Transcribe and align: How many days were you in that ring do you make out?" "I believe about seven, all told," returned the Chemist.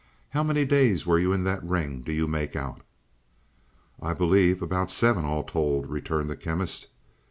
How 0.31 0.41
many 0.41 0.65
days 0.65 1.05
were 1.05 1.19
you 1.19 1.31
in 1.31 1.43
that 1.43 1.63
ring 1.63 2.01
do 2.01 2.11
you 2.11 2.25
make 2.27 2.55
out?" 2.55 2.81
"I 4.01 4.15
believe 4.15 4.59
about 4.59 4.89
seven, 4.89 5.25
all 5.25 5.43
told," 5.43 5.91
returned 5.91 6.27
the 6.27 6.35
Chemist. 6.35 6.87